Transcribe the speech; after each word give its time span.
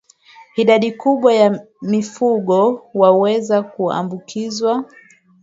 idadi 0.55 0.91
kubwa 0.91 1.33
ya 1.33 1.65
mifugo 1.81 2.81
wanaweza 2.93 3.63
kuambukizwa 3.63 4.85